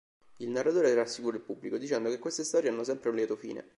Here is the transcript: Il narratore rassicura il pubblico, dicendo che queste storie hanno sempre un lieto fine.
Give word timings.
Il 0.37 0.49
narratore 0.49 0.95
rassicura 0.95 1.35
il 1.37 1.43
pubblico, 1.43 1.77
dicendo 1.77 2.09
che 2.09 2.17
queste 2.17 2.43
storie 2.43 2.71
hanno 2.71 2.83
sempre 2.83 3.09
un 3.11 3.15
lieto 3.17 3.35
fine. 3.35 3.69